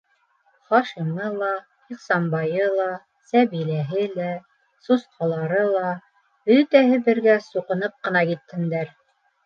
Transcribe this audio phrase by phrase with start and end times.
[0.69, 1.49] Хашимы ла,
[1.95, 2.89] Ихсанбайы ла,
[3.33, 4.33] Сәбиләһе лә,
[4.89, 5.95] сусҡалары ла
[6.51, 8.97] бөтәһе бергә суҡынып ҡына китһендәр!